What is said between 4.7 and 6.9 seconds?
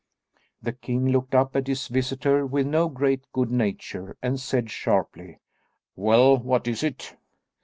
sharply, "Well, what is